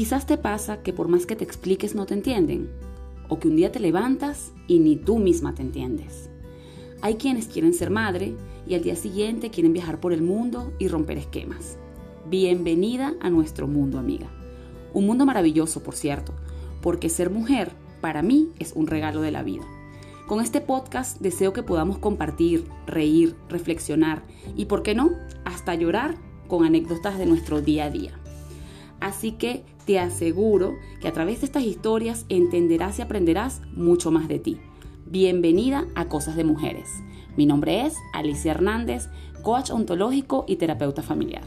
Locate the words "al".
8.74-8.82